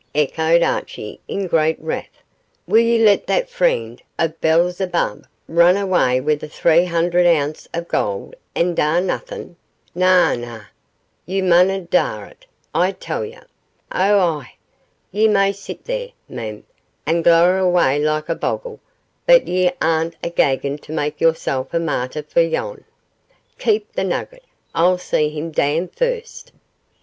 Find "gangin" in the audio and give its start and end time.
20.33-20.79